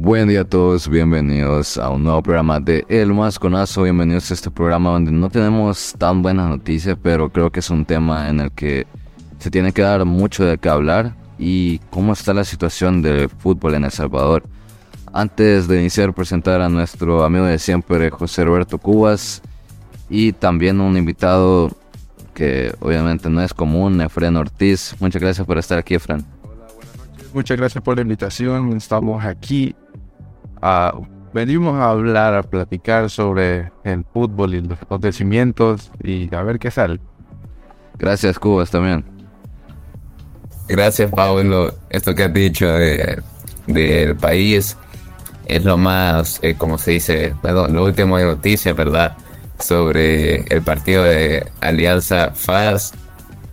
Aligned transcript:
Buen 0.00 0.28
día 0.28 0.42
a 0.42 0.44
todos, 0.44 0.88
bienvenidos 0.88 1.76
a 1.76 1.90
un 1.90 2.04
nuevo 2.04 2.22
programa 2.22 2.60
de 2.60 2.84
El 2.88 3.12
Masconazo. 3.12 3.82
Bienvenidos 3.82 4.30
a 4.30 4.34
este 4.34 4.48
programa 4.48 4.92
donde 4.92 5.10
no 5.10 5.28
tenemos 5.28 5.92
tan 5.98 6.22
buenas 6.22 6.48
noticias, 6.48 6.96
pero 7.02 7.30
creo 7.30 7.50
que 7.50 7.58
es 7.58 7.68
un 7.68 7.84
tema 7.84 8.28
en 8.28 8.38
el 8.38 8.52
que 8.52 8.86
se 9.40 9.50
tiene 9.50 9.72
que 9.72 9.82
dar 9.82 10.04
mucho 10.04 10.44
de 10.44 10.56
qué 10.56 10.68
hablar 10.68 11.16
y 11.36 11.80
cómo 11.90 12.12
está 12.12 12.32
la 12.32 12.44
situación 12.44 13.02
del 13.02 13.28
fútbol 13.28 13.74
en 13.74 13.86
El 13.86 13.90
Salvador. 13.90 14.44
Antes 15.12 15.66
de 15.66 15.80
iniciar, 15.80 16.14
presentar 16.14 16.60
a 16.60 16.68
nuestro 16.68 17.24
amigo 17.24 17.46
de 17.46 17.58
siempre, 17.58 18.08
José 18.10 18.44
Roberto 18.44 18.78
Cubas, 18.78 19.42
y 20.08 20.32
también 20.32 20.80
un 20.80 20.96
invitado 20.96 21.72
que 22.34 22.72
obviamente 22.78 23.28
no 23.28 23.42
es 23.42 23.52
común, 23.52 24.00
Efren 24.00 24.36
Ortiz. 24.36 24.94
Muchas 25.00 25.20
gracias 25.20 25.44
por 25.44 25.58
estar 25.58 25.76
aquí, 25.76 25.96
Efren. 25.96 26.24
Hola, 26.44 26.68
buenas 26.72 26.96
noches. 26.98 27.34
Muchas 27.34 27.56
gracias 27.56 27.82
por 27.82 27.96
la 27.96 28.02
invitación. 28.02 28.76
Estamos 28.76 29.24
aquí. 29.24 29.74
Venimos 31.32 31.74
a 31.74 31.90
hablar, 31.90 32.34
a 32.34 32.42
platicar 32.42 33.10
sobre 33.10 33.72
el 33.84 34.04
fútbol 34.12 34.54
y 34.54 34.60
los 34.60 34.80
acontecimientos 34.80 35.90
y 36.02 36.34
a 36.34 36.42
ver 36.42 36.58
qué 36.58 36.70
sale. 36.70 37.00
Gracias, 37.98 38.38
Cubas, 38.38 38.70
también. 38.70 39.04
Gracias, 40.68 41.10
Pablo. 41.10 41.74
Esto 41.90 42.14
que 42.14 42.24
has 42.24 42.32
dicho 42.32 42.66
del 43.66 44.16
país 44.16 44.76
es 45.46 45.64
lo 45.64 45.78
más, 45.78 46.38
eh, 46.42 46.54
como 46.56 46.78
se 46.78 46.92
dice, 46.92 47.34
perdón, 47.42 47.74
lo 47.74 47.84
último 47.84 48.18
de 48.18 48.24
noticias, 48.24 48.76
¿verdad? 48.76 49.16
sobre 49.58 50.42
el 50.54 50.62
partido 50.62 51.04
de 51.04 51.46
Alianza 51.60 52.30
FAS, 52.34 52.92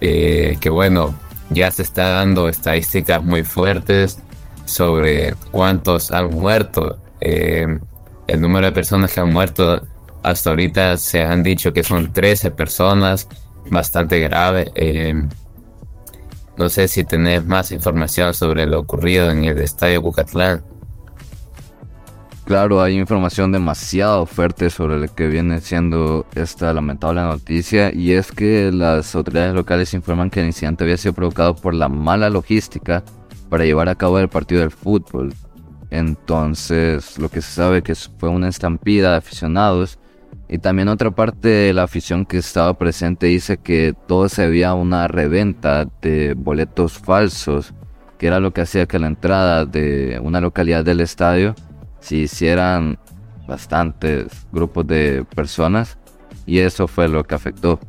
eh, 0.00 0.56
que 0.60 0.70
bueno, 0.70 1.14
ya 1.50 1.70
se 1.70 1.82
está 1.82 2.10
dando 2.10 2.48
estadísticas 2.48 3.22
muy 3.22 3.44
fuertes 3.44 4.18
sobre 4.66 5.34
cuántos 5.50 6.10
han 6.10 6.30
muerto. 6.30 6.98
Eh, 7.20 7.66
el 8.26 8.40
número 8.40 8.66
de 8.66 8.72
personas 8.72 9.12
que 9.12 9.20
han 9.20 9.32
muerto 9.32 9.80
hasta 10.22 10.50
ahorita 10.50 10.96
se 10.96 11.22
han 11.22 11.42
dicho 11.42 11.72
que 11.72 11.82
son 11.82 12.12
13 12.12 12.50
personas, 12.50 13.28
bastante 13.70 14.20
grave. 14.20 14.70
Eh, 14.74 15.14
no 16.56 16.68
sé 16.68 16.88
si 16.88 17.04
tenés 17.04 17.44
más 17.44 17.70
información 17.70 18.34
sobre 18.34 18.66
lo 18.66 18.80
ocurrido 18.80 19.30
en 19.30 19.44
el 19.44 19.58
estadio 19.58 20.02
Bucatlán. 20.02 20.64
Claro, 22.46 22.80
hay 22.80 22.96
información 22.96 23.50
demasiado 23.50 24.24
fuerte 24.24 24.70
sobre 24.70 25.00
lo 25.00 25.12
que 25.12 25.26
viene 25.26 25.60
siendo 25.60 26.26
esta 26.36 26.72
lamentable 26.72 27.20
noticia 27.20 27.92
y 27.92 28.12
es 28.12 28.30
que 28.30 28.70
las 28.72 29.16
autoridades 29.16 29.52
locales 29.52 29.92
informan 29.94 30.30
que 30.30 30.40
el 30.40 30.46
incidente 30.46 30.84
había 30.84 30.96
sido 30.96 31.12
provocado 31.12 31.56
por 31.56 31.74
la 31.74 31.88
mala 31.88 32.30
logística 32.30 33.02
para 33.48 33.64
llevar 33.64 33.88
a 33.88 33.94
cabo 33.94 34.18
el 34.18 34.28
partido 34.28 34.60
del 34.60 34.70
fútbol. 34.70 35.32
Entonces, 35.90 37.18
lo 37.18 37.28
que 37.28 37.40
se 37.40 37.52
sabe 37.52 37.82
que 37.82 37.94
fue 37.94 38.28
una 38.28 38.48
estampida 38.48 39.12
de 39.12 39.16
aficionados 39.16 39.98
y 40.48 40.58
también 40.58 40.88
otra 40.88 41.10
parte 41.10 41.48
de 41.48 41.72
la 41.72 41.84
afición 41.84 42.24
que 42.24 42.38
estaba 42.38 42.74
presente 42.74 43.26
dice 43.26 43.56
que 43.56 43.94
todo 44.06 44.28
se 44.28 44.48
veía 44.48 44.74
una 44.74 45.08
reventa 45.08 45.88
de 46.00 46.34
boletos 46.34 46.98
falsos, 46.98 47.74
que 48.18 48.28
era 48.28 48.40
lo 48.40 48.52
que 48.52 48.60
hacía 48.60 48.86
que 48.86 48.98
la 48.98 49.08
entrada 49.08 49.64
de 49.64 50.20
una 50.22 50.40
localidad 50.40 50.84
del 50.84 51.00
estadio 51.00 51.54
si 52.00 52.18
hicieran 52.18 52.98
bastantes 53.48 54.46
grupos 54.52 54.86
de 54.86 55.24
personas 55.34 55.98
y 56.46 56.58
eso 56.58 56.86
fue 56.86 57.08
lo 57.08 57.24
que 57.24 57.34
afectó. 57.34 57.80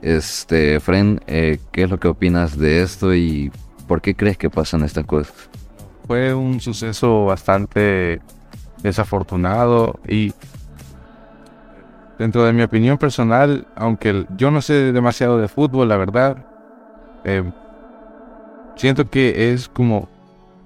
Este, 0.00 0.80
Fren, 0.80 1.20
eh, 1.26 1.58
¿qué 1.72 1.82
es 1.82 1.90
lo 1.90 1.98
que 1.98 2.08
opinas 2.08 2.56
de 2.56 2.82
esto 2.82 3.14
y 3.14 3.50
por 3.88 4.00
qué 4.00 4.14
crees 4.14 4.38
que 4.38 4.50
pasan 4.50 4.84
estas 4.84 5.04
cosas? 5.04 5.50
Fue 6.06 6.32
un 6.32 6.60
suceso 6.60 7.24
bastante 7.24 8.20
desafortunado 8.82 9.98
y 10.06 10.32
dentro 12.18 12.44
de 12.44 12.52
mi 12.52 12.62
opinión 12.62 12.98
personal, 12.98 13.66
aunque 13.74 14.26
yo 14.36 14.52
no 14.52 14.62
sé 14.62 14.92
demasiado 14.92 15.38
de 15.38 15.48
fútbol, 15.48 15.88
la 15.88 15.96
verdad, 15.96 16.46
eh, 17.24 17.42
siento 18.76 19.10
que 19.10 19.52
es 19.52 19.68
como 19.68 20.08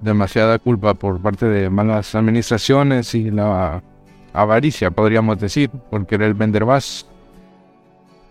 demasiada 0.00 0.58
culpa 0.58 0.94
por 0.94 1.20
parte 1.20 1.46
de 1.46 1.68
malas 1.68 2.14
administraciones 2.14 3.14
y 3.14 3.30
la 3.30 3.82
avaricia, 4.32 4.90
podríamos 4.90 5.38
decir, 5.38 5.70
por 5.70 6.06
querer 6.06 6.34
vender 6.34 6.64
más. 6.64 7.06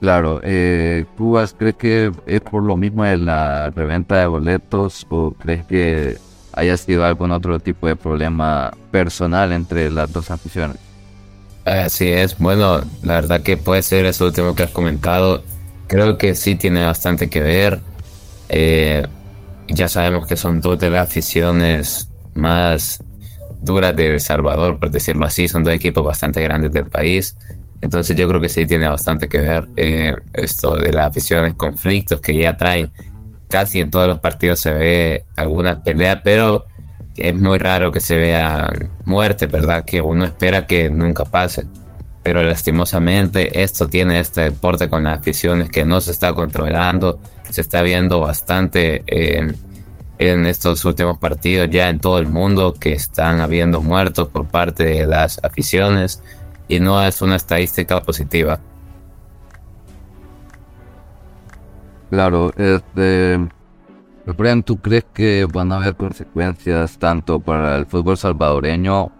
Claro, 0.00 0.40
eh, 0.42 1.06
¿Cubas 1.16 1.54
crees 1.54 1.76
que 1.76 2.12
es 2.26 2.40
por 2.42 2.62
lo 2.62 2.76
mismo 2.76 3.04
de 3.04 3.16
la 3.16 3.70
reventa 3.70 4.18
de 4.20 4.26
boletos 4.26 5.06
o 5.08 5.32
crees 5.32 5.64
que 5.64 6.18
haya 6.52 6.76
sido 6.76 7.04
algún 7.04 7.32
otro 7.32 7.58
tipo 7.60 7.86
de 7.86 7.96
problema 7.96 8.72
personal 8.90 9.52
entre 9.52 9.90
las 9.90 10.12
dos 10.12 10.30
aficiones? 10.30 10.76
Así 11.64 12.08
es, 12.08 12.36
bueno, 12.38 12.82
la 13.02 13.14
verdad 13.14 13.42
que 13.42 13.56
puede 13.56 13.82
ser 13.82 14.04
eso 14.04 14.26
último 14.26 14.54
que 14.54 14.64
has 14.64 14.70
comentado. 14.70 15.42
Creo 15.86 16.18
que 16.18 16.34
sí 16.34 16.56
tiene 16.56 16.84
bastante 16.84 17.30
que 17.30 17.40
ver. 17.40 17.80
Eh, 18.48 19.06
ya 19.68 19.88
sabemos 19.88 20.26
que 20.26 20.36
son 20.36 20.60
dos 20.60 20.78
de 20.78 20.90
las 20.90 21.08
aficiones 21.08 22.10
más 22.34 23.02
duras 23.62 23.96
de 23.96 24.14
El 24.14 24.20
Salvador, 24.20 24.78
por 24.78 24.90
decirlo 24.90 25.24
así. 25.26 25.48
Son 25.48 25.64
dos 25.64 25.72
equipos 25.72 26.04
bastante 26.04 26.42
grandes 26.42 26.72
del 26.72 26.86
país. 26.86 27.36
Entonces 27.84 28.16
yo 28.16 28.26
creo 28.28 28.40
que 28.40 28.48
sí 28.48 28.66
tiene 28.66 28.88
bastante 28.88 29.28
que 29.28 29.38
ver 29.38 29.68
eh, 29.76 30.16
esto 30.32 30.76
de 30.76 30.92
las 30.92 31.06
aficiones, 31.08 31.54
conflictos 31.54 32.20
que 32.20 32.36
ya 32.36 32.56
traen. 32.56 32.90
Casi 33.48 33.80
en 33.80 33.90
todos 33.90 34.08
los 34.08 34.18
partidos 34.18 34.60
se 34.60 34.72
ve 34.72 35.24
alguna 35.36 35.82
pelea, 35.82 36.22
pero 36.22 36.66
es 37.16 37.34
muy 37.34 37.58
raro 37.58 37.92
que 37.92 38.00
se 38.00 38.16
vea 38.16 38.72
muerte, 39.04 39.46
¿verdad? 39.46 39.84
Que 39.84 40.00
uno 40.00 40.24
espera 40.24 40.66
que 40.66 40.90
nunca 40.90 41.24
pase. 41.24 41.66
Pero 42.22 42.42
lastimosamente 42.42 43.62
esto 43.62 43.86
tiene 43.86 44.18
este 44.18 44.40
deporte 44.40 44.88
con 44.88 45.04
las 45.04 45.20
aficiones 45.20 45.68
que 45.68 45.84
no 45.84 46.00
se 46.00 46.10
está 46.10 46.32
controlando 46.32 47.20
se 47.50 47.60
está 47.60 47.82
viendo 47.82 48.20
bastante 48.20 49.04
en, 49.06 49.56
estos 50.18 50.84
últimos 50.84 51.18
partidos 51.18 51.68
ya 51.70 51.88
en 51.88 51.98
todo 51.98 52.18
el 52.18 52.26
mundo 52.26 52.72
que 52.72 52.92
están 52.92 53.40
habiendo 53.40 53.82
muertos 53.82 54.28
por 54.28 54.46
parte 54.46 54.84
de 54.84 55.06
las 55.06 55.38
aficiones 55.44 56.22
y 56.68 56.80
no 56.80 57.02
es 57.02 57.20
una 57.22 57.36
estadística 57.36 58.02
positiva. 58.02 58.60
Claro, 62.10 62.52
este, 62.56 63.48
Brian, 64.36 64.62
¿tú 64.62 64.76
crees 64.76 65.04
que 65.12 65.46
van 65.52 65.72
a 65.72 65.76
haber 65.76 65.96
consecuencias 65.96 66.98
tanto 66.98 67.40
para 67.40 67.76
el 67.76 67.86
fútbol 67.86 68.16
salvadoreño 68.16 69.10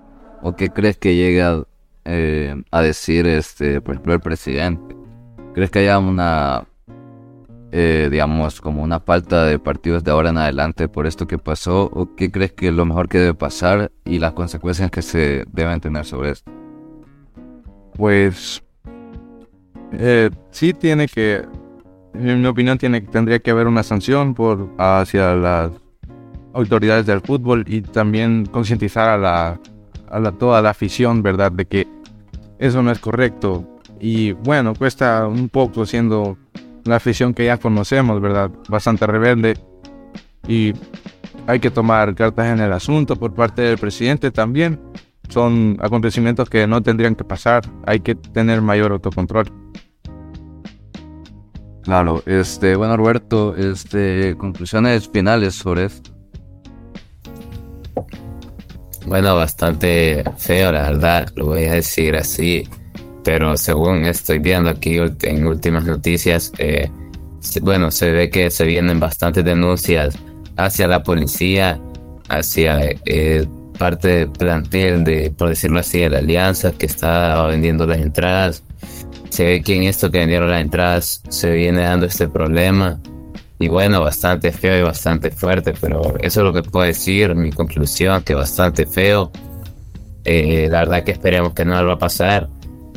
o 0.42 0.56
qué 0.56 0.70
crees 0.70 0.96
que 0.96 1.16
llega 1.16 1.62
eh, 2.04 2.62
a 2.70 2.82
decir, 2.82 3.26
este, 3.26 3.80
por 3.80 3.94
ejemplo, 3.94 4.14
el 4.14 4.20
presidente? 4.20 4.96
¿Crees 5.54 5.70
que 5.70 5.80
haya 5.80 5.98
una 5.98 6.66
eh, 7.76 8.08
digamos, 8.08 8.60
como 8.60 8.84
una 8.84 9.00
falta 9.00 9.44
de 9.44 9.58
partidos 9.58 10.04
de 10.04 10.12
ahora 10.12 10.30
en 10.30 10.38
adelante 10.38 10.86
por 10.86 11.08
esto 11.08 11.26
que 11.26 11.38
pasó? 11.38 11.90
¿O 11.92 12.14
qué 12.14 12.30
crees 12.30 12.52
que 12.52 12.68
es 12.68 12.74
lo 12.74 12.84
mejor 12.84 13.08
que 13.08 13.18
debe 13.18 13.34
pasar 13.34 13.90
y 14.04 14.20
las 14.20 14.32
consecuencias 14.32 14.92
que 14.92 15.02
se 15.02 15.44
deben 15.50 15.80
tener 15.80 16.04
sobre 16.04 16.30
esto? 16.30 16.63
Pues 17.96 18.62
eh, 19.92 20.30
sí 20.50 20.72
tiene 20.72 21.08
que, 21.08 21.44
en 22.14 22.40
mi 22.40 22.46
opinión, 22.46 22.78
tiene, 22.78 23.00
tendría 23.00 23.38
que 23.38 23.50
haber 23.50 23.66
una 23.66 23.82
sanción 23.82 24.34
por 24.34 24.70
hacia 24.78 25.34
las 25.34 25.70
autoridades 26.52 27.06
del 27.06 27.20
fútbol 27.20 27.64
y 27.66 27.82
también 27.82 28.46
concientizar 28.46 29.08
a 29.08 29.18
la, 29.18 29.60
a 30.08 30.32
toda 30.32 30.62
la 30.62 30.70
afición, 30.70 31.22
¿verdad? 31.22 31.52
De 31.52 31.66
que 31.66 31.86
eso 32.58 32.82
no 32.82 32.90
es 32.90 32.98
correcto. 32.98 33.64
Y 34.00 34.32
bueno, 34.32 34.74
cuesta 34.74 35.26
un 35.26 35.48
poco 35.48 35.86
siendo 35.86 36.36
la 36.84 36.96
afición 36.96 37.34
que 37.34 37.46
ya 37.46 37.58
conocemos, 37.58 38.20
¿verdad? 38.20 38.50
Bastante 38.68 39.06
rebelde. 39.06 39.56
Y 40.46 40.72
hay 41.46 41.60
que 41.60 41.70
tomar 41.70 42.14
cartas 42.14 42.46
en 42.46 42.60
el 42.60 42.72
asunto 42.72 43.16
por 43.16 43.34
parte 43.34 43.62
del 43.62 43.78
presidente 43.78 44.30
también. 44.30 44.78
Son 45.28 45.76
acontecimientos 45.80 46.48
que 46.48 46.66
no 46.66 46.82
tendrían 46.82 47.14
que 47.14 47.24
pasar. 47.24 47.62
Hay 47.86 48.00
que 48.00 48.14
tener 48.14 48.62
mayor 48.62 48.92
autocontrol. 48.92 49.50
Claro, 51.82 52.22
este, 52.24 52.76
bueno 52.76 52.96
Roberto, 52.96 53.54
este, 53.56 54.36
conclusiones 54.38 55.08
finales 55.08 55.54
sobre 55.54 55.86
esto. 55.86 56.10
Bueno, 59.06 59.36
bastante 59.36 60.24
feo, 60.38 60.72
la 60.72 60.90
verdad, 60.90 61.28
lo 61.36 61.46
voy 61.46 61.64
a 61.64 61.74
decir 61.74 62.16
así 62.16 62.66
pero 63.24 63.56
según 63.56 64.04
estoy 64.04 64.38
viendo 64.38 64.70
aquí 64.70 64.98
en 65.22 65.46
últimas 65.46 65.84
noticias, 65.84 66.52
eh, 66.58 66.90
bueno, 67.62 67.90
se 67.90 68.12
ve 68.12 68.30
que 68.30 68.50
se 68.50 68.64
vienen 68.64 69.00
bastantes 69.00 69.44
denuncias 69.44 70.16
hacia 70.56 70.86
la 70.86 71.02
policía, 71.02 71.80
hacia 72.28 72.78
eh, 73.06 73.46
parte 73.78 74.08
del 74.08 74.30
plantel 74.30 75.04
de, 75.04 75.30
por 75.36 75.48
decirlo 75.48 75.80
así, 75.80 76.00
de 76.00 76.10
la 76.10 76.18
alianza 76.18 76.72
que 76.72 76.86
está 76.86 77.46
vendiendo 77.46 77.86
las 77.86 77.98
entradas. 77.98 78.62
Se 79.30 79.44
ve 79.44 79.62
que 79.62 79.76
en 79.76 79.84
esto 79.84 80.10
que 80.10 80.18
vendieron 80.18 80.50
las 80.50 80.62
entradas 80.62 81.22
se 81.28 81.50
viene 81.50 81.82
dando 81.82 82.06
este 82.06 82.28
problema 82.28 83.00
y 83.58 83.68
bueno, 83.68 84.02
bastante 84.02 84.52
feo 84.52 84.78
y 84.78 84.82
bastante 84.82 85.30
fuerte, 85.30 85.74
pero 85.80 86.16
eso 86.20 86.40
es 86.40 86.44
lo 86.44 86.52
que 86.52 86.62
puedo 86.62 86.86
decir, 86.86 87.34
mi 87.34 87.50
conclusión, 87.52 88.22
que 88.22 88.34
bastante 88.34 88.84
feo. 88.84 89.30
Eh, 90.24 90.68
la 90.70 90.80
verdad 90.80 91.04
que 91.04 91.12
esperemos 91.12 91.54
que 91.54 91.64
no 91.64 91.86
va 91.86 91.94
a 91.94 91.98
pasar 91.98 92.48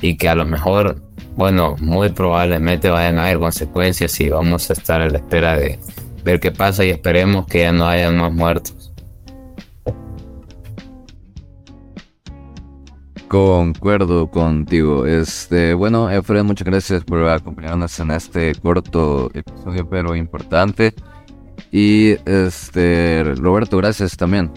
y 0.01 0.17
que 0.17 0.29
a 0.29 0.35
lo 0.35 0.45
mejor, 0.45 1.01
bueno, 1.35 1.75
muy 1.79 2.09
probablemente 2.09 2.89
vayan 2.89 3.19
a 3.19 3.25
haber 3.25 3.39
consecuencias 3.39 4.19
y 4.19 4.29
vamos 4.29 4.69
a 4.69 4.73
estar 4.73 5.01
a 5.01 5.09
la 5.09 5.17
espera 5.17 5.57
de 5.57 5.79
ver 6.23 6.39
qué 6.39 6.51
pasa 6.51 6.83
y 6.83 6.89
esperemos 6.89 7.45
que 7.47 7.59
ya 7.59 7.71
no 7.71 7.87
haya 7.87 8.11
más 8.11 8.33
muertos. 8.33 8.76
Concuerdo 13.27 14.31
contigo. 14.31 15.05
Este, 15.05 15.73
bueno, 15.73 16.09
Efraín, 16.09 16.45
muchas 16.45 16.65
gracias 16.65 17.03
por 17.03 17.27
acompañarnos 17.27 17.99
en 17.99 18.11
este 18.11 18.55
corto 18.55 19.29
episodio, 19.33 19.87
pero 19.89 20.15
importante. 20.15 20.93
Y 21.71 22.15
este, 22.25 23.23
Roberto, 23.37 23.77
gracias 23.77 24.15
también. 24.15 24.51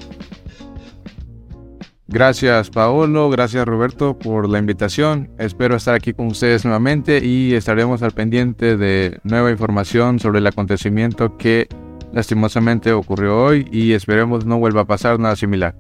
Gracias 2.13 2.71
Paolo, 2.71 3.31
gracias 3.31 3.65
Roberto 3.65 4.19
por 4.19 4.49
la 4.49 4.59
invitación. 4.59 5.31
Espero 5.39 5.77
estar 5.77 5.95
aquí 5.95 6.13
con 6.13 6.27
ustedes 6.27 6.65
nuevamente 6.65 7.25
y 7.25 7.55
estaremos 7.55 8.03
al 8.03 8.11
pendiente 8.11 8.77
de 8.77 9.21
nueva 9.23 9.53
información 9.53 10.19
sobre 10.19 10.41
el 10.41 10.47
acontecimiento 10.49 11.37
que 11.37 11.69
lastimosamente 12.13 12.93
ocurrió 12.93 13.41
hoy 13.41 13.69
y 13.71 13.93
esperemos 13.93 14.45
no 14.45 14.59
vuelva 14.59 14.81
a 14.81 14.87
pasar 14.87 15.21
nada 15.21 15.37
similar. 15.37 15.77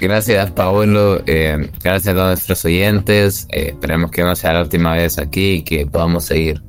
Gracias, 0.00 0.50
Paolo. 0.50 1.22
Eh, 1.26 1.70
gracias 1.82 2.08
a 2.08 2.16
todos 2.16 2.28
nuestros 2.28 2.64
oyentes. 2.64 3.46
Eh, 3.50 3.68
esperemos 3.70 4.10
que 4.10 4.22
no 4.22 4.36
sea 4.36 4.52
la 4.52 4.62
última 4.62 4.94
vez 4.94 5.18
aquí 5.18 5.52
y 5.52 5.62
que 5.62 5.86
podamos 5.86 6.24
seguir. 6.24 6.62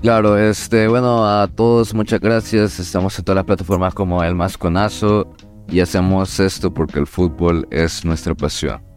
Claro, 0.00 0.38
este, 0.38 0.88
bueno, 0.88 1.26
a 1.28 1.48
todos 1.48 1.92
muchas 1.92 2.20
gracias. 2.20 2.78
Estamos 2.78 3.18
en 3.18 3.24
todas 3.24 3.36
las 3.36 3.44
plataformas 3.44 3.94
como 3.94 4.22
El 4.22 4.34
Masconazo 4.34 5.30
y 5.68 5.80
hacemos 5.80 6.40
esto 6.40 6.72
porque 6.72 7.00
el 7.00 7.06
fútbol 7.06 7.66
es 7.70 8.04
nuestra 8.04 8.34
pasión. 8.34 8.87